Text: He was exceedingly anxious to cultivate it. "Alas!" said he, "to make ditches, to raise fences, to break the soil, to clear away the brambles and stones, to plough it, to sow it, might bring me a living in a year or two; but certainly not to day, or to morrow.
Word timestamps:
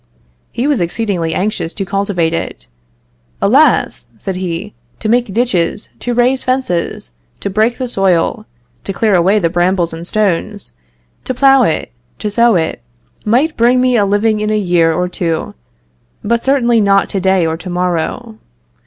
He 0.51 0.65
was 0.65 0.81
exceedingly 0.81 1.31
anxious 1.35 1.75
to 1.75 1.85
cultivate 1.85 2.33
it. 2.33 2.67
"Alas!" 3.39 4.07
said 4.17 4.35
he, 4.35 4.73
"to 4.99 5.07
make 5.07 5.31
ditches, 5.31 5.89
to 5.99 6.15
raise 6.15 6.43
fences, 6.43 7.11
to 7.39 7.51
break 7.51 7.77
the 7.77 7.87
soil, 7.87 8.47
to 8.83 8.93
clear 8.93 9.13
away 9.13 9.37
the 9.37 9.51
brambles 9.51 9.93
and 9.93 10.07
stones, 10.07 10.71
to 11.25 11.35
plough 11.35 11.61
it, 11.61 11.91
to 12.17 12.31
sow 12.31 12.55
it, 12.55 12.81
might 13.25 13.55
bring 13.55 13.79
me 13.79 13.95
a 13.95 14.03
living 14.03 14.39
in 14.39 14.49
a 14.49 14.57
year 14.57 14.91
or 14.91 15.07
two; 15.07 15.53
but 16.23 16.43
certainly 16.43 16.81
not 16.81 17.07
to 17.09 17.19
day, 17.21 17.45
or 17.45 17.55
to 17.57 17.69
morrow. 17.69 18.39